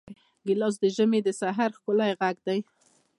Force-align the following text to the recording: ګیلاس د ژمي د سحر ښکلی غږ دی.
ګیلاس 0.45 0.75
د 0.83 0.85
ژمي 0.95 1.19
د 1.23 1.29
سحر 1.39 1.69
ښکلی 1.77 2.11
غږ 2.19 2.37
دی. 2.47 2.59